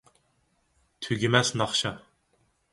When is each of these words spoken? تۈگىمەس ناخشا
تۈگىمەس 1.07 1.55
ناخشا 1.63 1.95